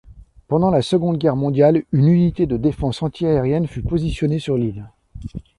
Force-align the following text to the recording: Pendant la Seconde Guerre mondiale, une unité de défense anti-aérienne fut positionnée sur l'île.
Pendant 0.47 0.71
la 0.71 0.81
Seconde 0.81 1.19
Guerre 1.19 1.35
mondiale, 1.35 1.83
une 1.91 2.07
unité 2.07 2.47
de 2.47 2.57
défense 2.57 3.03
anti-aérienne 3.03 3.67
fut 3.67 3.83
positionnée 3.83 4.39
sur 4.39 4.57
l'île. 4.57 4.89